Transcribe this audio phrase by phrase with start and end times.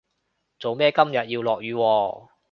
[0.57, 2.29] 做咩今日要落雨喎